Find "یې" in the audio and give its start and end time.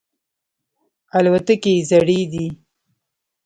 1.77-1.85